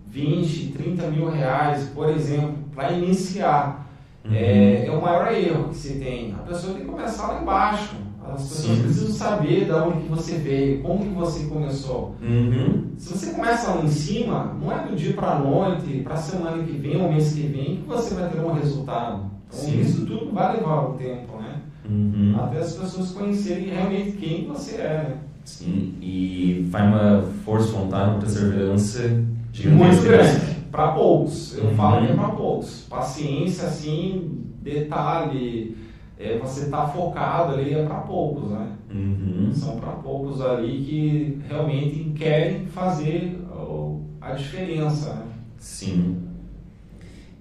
[0.08, 3.88] 20, 30 mil reais, por exemplo, para iniciar.
[4.26, 4.34] Uhum.
[4.34, 6.34] É, é, o maior erro que se tem.
[6.34, 7.96] A pessoa tem que começar lá embaixo.
[8.24, 8.84] As pessoas Sim.
[8.84, 12.16] precisam saber de onde que você veio, como que você começou.
[12.22, 12.92] Uhum.
[12.98, 16.18] Se você começa lá em cima, não é do dia para a noite, para a
[16.18, 19.32] semana que vem ou mês que vem que você vai ter um resultado.
[19.48, 19.82] Então, Sim.
[19.82, 21.62] isso tudo vai levar um tempo, né?
[21.90, 22.36] Uhum.
[22.40, 25.18] Até as pessoas conhecerem realmente quem você é, né?
[25.44, 30.62] Sim, e vai uma força, vontade, uma perseverança muito grande.
[30.72, 31.76] Para poucos, eu uhum.
[31.76, 32.86] falo que é para poucos.
[32.90, 35.76] Paciência, assim, detalhe,
[36.18, 38.68] é, você tá focado ali é para poucos, né?
[38.94, 39.52] Uhum.
[39.54, 43.38] São para poucos ali que realmente querem fazer
[44.22, 45.26] a diferença, né?
[45.58, 46.18] Sim.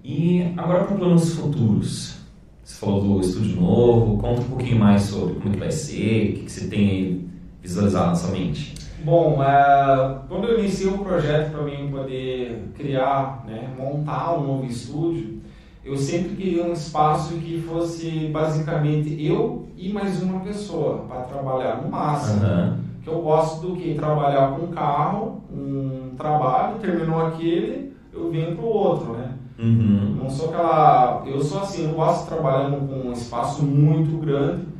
[0.03, 2.19] E agora para planos futuros.
[2.63, 6.29] Você falou do estúdio novo, conta um pouquinho mais sobre como é que vai ser,
[6.29, 7.30] o que, que você tem aí
[7.61, 8.75] visualizado na sua mente.
[9.03, 14.65] Bom, uh, quando eu iniciei o projeto para mim poder criar, né, montar um novo
[14.65, 15.41] estúdio,
[15.83, 21.81] eu sempre queria um espaço que fosse basicamente eu e mais uma pessoa para trabalhar
[21.81, 22.45] no máximo.
[22.45, 22.77] Uhum.
[23.01, 28.55] Que eu gosto do que trabalhar com um carro, um trabalho, terminou aquele, eu venho
[28.55, 29.31] para o outro, né?
[29.57, 30.17] Uhum.
[30.21, 31.23] Não sou aquela.
[31.25, 34.70] Eu sou assim, eu gosto de trabalhar com um espaço muito grande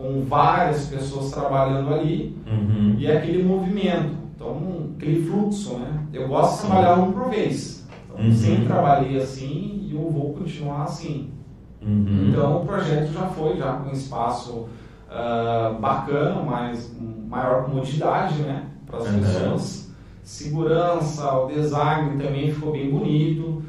[0.00, 2.96] com várias pessoas trabalhando ali uhum.
[2.98, 6.06] e aquele movimento, então aquele fluxo, né?
[6.10, 7.86] Eu gosto de trabalhar um por vez.
[8.08, 8.32] Então, uhum.
[8.32, 11.30] sempre trabalhei assim e eu vou continuar assim.
[11.82, 12.28] Uhum.
[12.28, 14.68] Então o projeto já foi já com um espaço
[15.10, 16.90] uh, bacana, mas
[17.28, 19.90] maior comodidade, né, para as pessoas.
[20.22, 23.62] Segurança, o design também ficou bem bonito.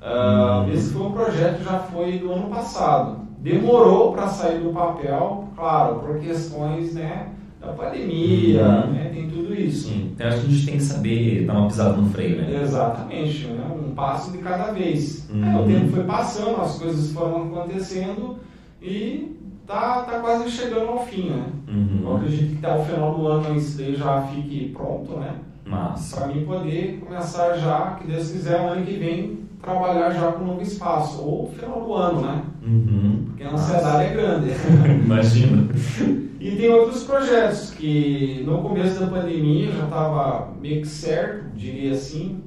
[0.00, 3.25] Uh, esse foi um projeto já foi do ano passado.
[3.38, 7.28] Demorou para sair do papel, claro, por questões né,
[7.60, 8.92] da pandemia, uhum.
[8.92, 9.88] né, tem tudo isso.
[9.88, 12.60] Sim, então acho que a gente tem que saber dar uma pisada no freio, né?
[12.62, 13.66] Exatamente, né?
[13.74, 15.28] um passo de cada vez.
[15.30, 15.44] Uhum.
[15.44, 18.36] É, o tempo foi passando, as coisas foram acontecendo
[18.82, 21.44] e tá, tá quase chegando ao fim, né?
[21.68, 22.00] Uhum.
[22.04, 25.34] Eu acredito que até o final do ano isso daí já fique pronto, né?
[26.14, 30.44] Para mim poder começar já, que Deus quiser, o ano que vem, trabalhar já com
[30.44, 32.42] um novo espaço, ou final do ano, né?
[32.62, 33.24] Uhum.
[33.26, 34.50] Porque a ansiedade é grande.
[35.04, 35.68] Imagina.
[36.38, 41.92] E tem outros projetos que no começo da pandemia já estava meio que certo, diria
[41.92, 42.40] assim,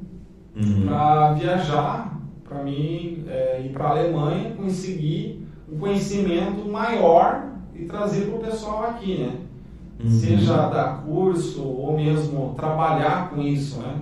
[0.55, 0.85] uhum.
[0.87, 8.27] para viajar, para mim é, ir para a Alemanha, conseguir um conhecimento maior e trazer
[8.27, 9.31] para o pessoal aqui, né?
[10.01, 10.09] Uhum.
[10.09, 13.97] Seja dar curso ou mesmo trabalhar com isso, né?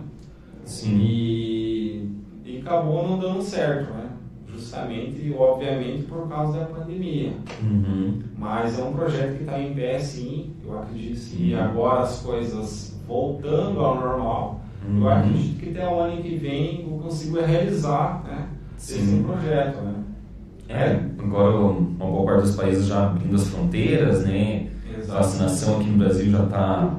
[0.63, 0.97] Sim.
[0.99, 2.11] E,
[2.45, 4.09] e acabou não dando certo, né?
[4.47, 7.33] Justamente, obviamente, por causa da pandemia.
[7.63, 8.21] Uhum.
[8.37, 10.51] Mas é um projeto que está em pé, sim.
[10.63, 15.01] Eu acredito que agora as coisas voltando ao normal, uhum.
[15.01, 19.93] eu acredito que até o ano que vem eu consigo realizar né, esse projeto, né?
[20.69, 24.67] É, agora uma boa parte dos países já abrindo as fronteiras, né?
[25.09, 26.93] A vacinação aqui no Brasil já está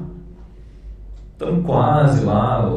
[1.37, 2.67] tão quase lá.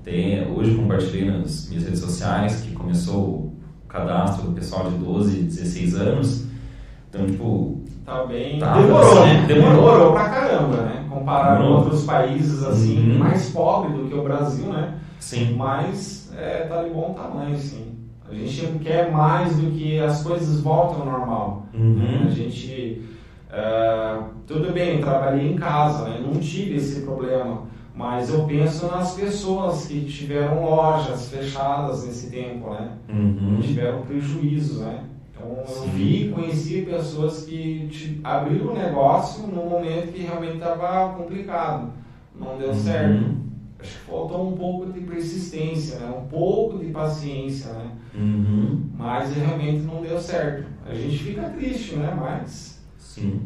[0.00, 3.52] Até hoje compartilhei nas minhas redes sociais que começou o
[3.88, 6.46] cadastro do pessoal de 12 e 16 anos.
[7.08, 7.80] Então, tipo.
[8.04, 8.58] Tá bem.
[8.58, 9.44] Tá, demorou, né?
[9.46, 9.74] Demorou.
[9.74, 11.06] demorou pra caramba, né?
[11.08, 13.18] Comparado com outros países assim, uhum.
[13.18, 14.98] mais pobres do que o Brasil, né?
[15.20, 15.54] Sim.
[15.56, 17.92] Mas é, tá de bom tamanho, sim.
[18.28, 21.66] A gente quer mais do que as coisas voltam ao normal.
[21.74, 22.24] Uhum.
[22.26, 23.02] A gente
[23.52, 26.24] Uh, tudo bem, trabalhei em casa, né?
[26.24, 32.70] não tive esse problema, mas eu penso nas pessoas que tiveram lojas fechadas nesse tempo,
[32.70, 32.92] né?
[33.10, 33.60] Uhum.
[33.60, 35.04] Tiveram prejuízo, né?
[35.30, 41.92] Então eu vi, conheci pessoas que abriram o negócio no momento que realmente estava complicado,
[42.34, 42.74] não deu uhum.
[42.74, 43.42] certo.
[43.78, 46.14] Acho que faltou um pouco de persistência, né?
[46.16, 47.90] um pouco de paciência, né?
[48.14, 48.80] Uhum.
[48.96, 50.68] Mas realmente não deu certo.
[50.86, 52.16] A gente fica triste, né?
[52.18, 52.71] Mas
[53.02, 53.40] Sim.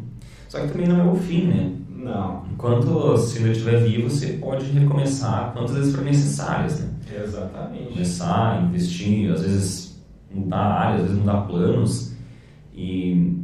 [0.47, 1.71] Só que também não é o fim, né?
[1.89, 2.45] Não.
[2.53, 6.89] Enquanto se ainda estiver vivo, você pode recomeçar quantas vezes for necessárias, né?
[7.23, 7.93] Exatamente.
[7.93, 12.13] Começar, investir, às vezes mudar áreas, às vezes mudar planos.
[12.73, 13.35] E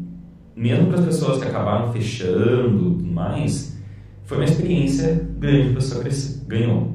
[0.55, 3.77] mesmo para as pessoas que acabaram fechando e tudo mais,
[4.23, 6.93] foi uma experiência grande que a pessoa cresceu, ganhou.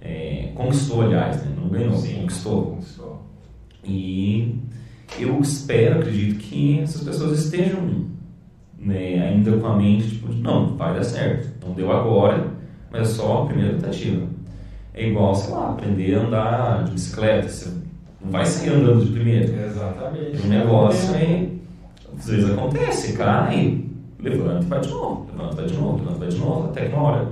[0.00, 1.52] É, conquistou, aliás, né?
[1.60, 2.64] não ganhou, Sim, conquistou.
[2.66, 3.22] conquistou.
[3.84, 4.58] E
[5.18, 8.06] eu espero, acredito que essas pessoas estejam
[8.78, 11.48] né, ainda com a mente, tipo, não, vai dar certo.
[11.64, 12.46] Não deu agora,
[12.90, 14.26] mas é só a primeira tentativa.
[14.94, 17.48] É igual, sei lá, aprender a andar de bicicleta.
[17.48, 17.70] Você
[18.22, 19.66] não vai sair andando de primeira.
[19.66, 20.42] Exatamente.
[20.42, 21.48] O negócio é,
[22.18, 23.84] às vezes acontece, cai,
[24.18, 26.68] levanta e vai de novo, levanta e vai de novo, levanta e vai de novo,
[26.68, 27.28] até que uma hora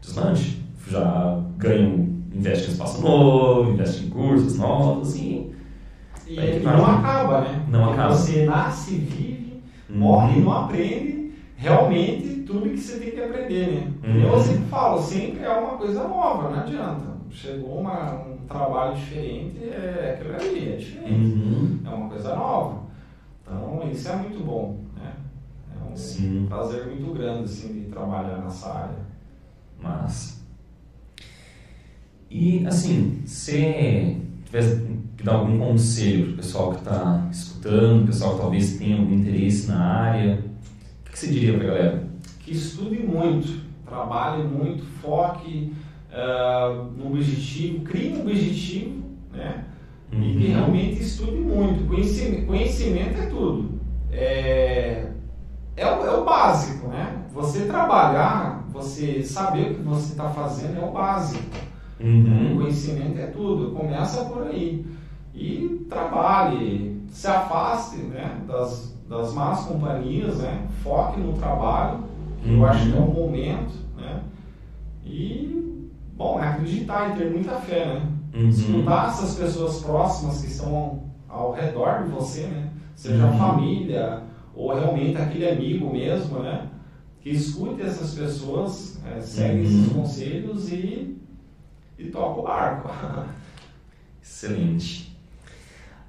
[0.00, 0.64] deslanche.
[0.90, 5.50] Já ganha, investe em espaço novo, investe em cursos novos e.
[6.26, 7.62] E, e não acaba, né?
[7.68, 8.14] Não acaba.
[8.14, 9.33] Você nasce, vive
[9.88, 13.92] morre e não aprende realmente tudo que você tem que aprender, né?
[14.04, 14.20] Uhum.
[14.20, 17.14] Eu sempre falo, sempre é uma coisa nova, não adianta.
[17.30, 21.12] Chegou uma, um trabalho diferente, é aquilo ali, é diferente.
[21.12, 21.80] Uhum.
[21.84, 22.82] É uma coisa nova.
[23.42, 25.12] Então, isso é muito bom, né?
[25.74, 26.46] É um Sim.
[26.48, 29.04] prazer muito grande, assim, de trabalhar nessa área.
[29.80, 30.42] Mas...
[32.30, 34.16] E, assim, você
[35.24, 39.68] dar algum conselho para o pessoal que está escutando, pessoal que talvez tenha algum interesse
[39.68, 40.44] na área,
[41.06, 42.08] o que você diria para a galera?
[42.40, 45.72] Que estude muito, trabalhe muito, foque
[46.10, 49.64] uh, no objetivo, crie um objetivo, né?
[50.12, 50.22] Uhum.
[50.22, 51.88] E que realmente estude muito.
[51.88, 53.80] Conhecimento, conhecimento é tudo.
[54.12, 55.06] É,
[55.76, 57.24] é, o, é o básico, né?
[57.32, 61.42] Você trabalhar, você saber o que você está fazendo é o básico.
[61.98, 62.52] Uhum.
[62.52, 64.84] O conhecimento é tudo, começa por aí.
[65.34, 72.04] E trabalhe, se afaste né, das, das más companhias, né, foque no trabalho,
[72.42, 72.58] que uhum.
[72.58, 73.74] eu acho que é o momento.
[73.96, 74.22] Né,
[75.04, 77.86] e, bom, é acreditar e ter muita fé.
[77.86, 78.48] Né, uhum.
[78.48, 83.34] Escutar essas pessoas próximas que estão ao redor de você, né, seja uhum.
[83.34, 84.22] a família
[84.54, 86.68] ou realmente aquele amigo mesmo, né,
[87.20, 90.02] que escute essas pessoas, é, segue esses uhum.
[90.02, 91.18] conselhos e
[91.98, 92.90] e toca o barco.
[94.22, 95.13] Excelente.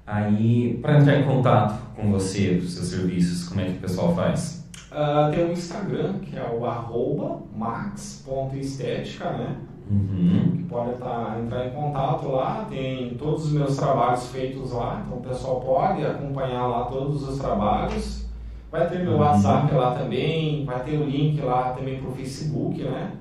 [0.06, 4.14] Aí, para entrar em contato com você, os seus serviços, como é que o pessoal
[4.14, 4.64] faz?
[4.92, 9.56] Uh, tem o um Instagram, que é o arroba max.estética, né?
[9.90, 10.52] Uhum.
[10.56, 15.18] Que pode estar, entrar em contato lá, tem todos os meus trabalhos feitos lá, então
[15.18, 18.26] o pessoal pode acompanhar lá todos os trabalhos.
[18.70, 19.18] Vai ter meu uhum.
[19.18, 23.12] WhatsApp lá também, vai ter o link lá também para o Facebook, né?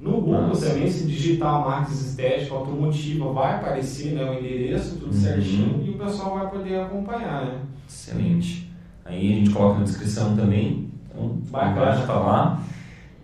[0.00, 0.70] No Google Nossa.
[0.70, 5.20] também, se digitar Max Estética Automotiva, vai aparecer né, o endereço, tudo uhum.
[5.20, 7.58] certinho, e o pessoal vai poder acompanhar, né?
[7.86, 8.72] Excelente.
[9.04, 12.62] Aí a gente coloca na descrição também, então bacana tá lá.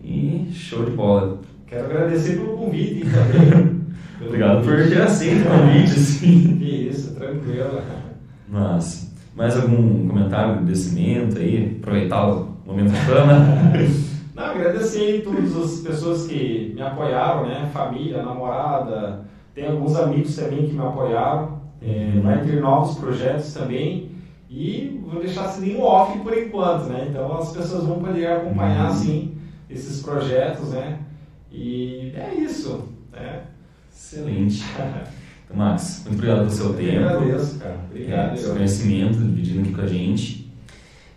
[0.05, 1.41] E show de bola.
[1.67, 3.77] Quero agradecer pelo convite também.
[4.27, 6.59] Obrigado por ter aceito o convite, assim.
[6.59, 7.81] Que isso, tranquilo.
[8.49, 11.79] Mas, mais algum comentário, agradecimento aí?
[11.81, 13.47] Aproveitar o momento da fama.
[14.37, 17.71] Não, agradecer a todas as pessoas que me apoiaram, né?
[17.73, 21.57] Família, namorada, tem alguns amigos também que me apoiaram.
[21.81, 22.21] É, uhum.
[22.21, 24.11] vai ter novos projetos também.
[24.51, 27.07] E vou deixar assim um off por enquanto, né?
[27.09, 28.97] Então as pessoas vão poder acompanhar, uhum.
[28.97, 29.39] sim,
[29.71, 30.99] esses projetos, né?
[31.51, 33.43] E é isso, né?
[33.91, 34.63] Excelente.
[35.47, 37.05] Então, Max, muito obrigado pelo seu Eu tempo.
[37.05, 37.79] agradeço, cara.
[37.89, 38.33] Obrigado.
[38.33, 40.46] É, seu conhecimento, dividindo aqui com a gente.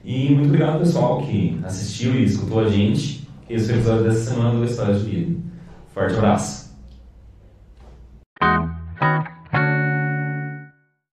[0.03, 3.27] E muito obrigado, pessoal, que assistiu e escutou a gente.
[3.49, 5.39] Esse foi o episódio dessa semana do História de Vida.
[5.93, 6.68] Forte abraço!